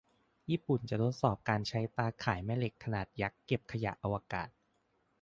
[0.49, 4.49] ญี่ปุ่นจะทดสอบการใช้ตาข่ายแม่เหล็กขนาดยักษ์เก็บขยะอวกาศ